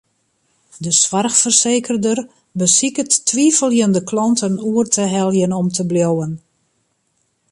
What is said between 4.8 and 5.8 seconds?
te heljen om